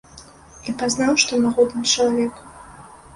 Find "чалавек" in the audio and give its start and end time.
1.93-2.41